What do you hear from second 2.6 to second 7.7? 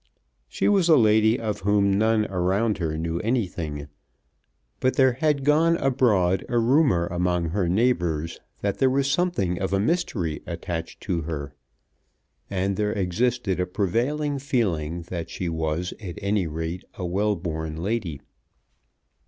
knew anything, but there had gone abroad a rumour among her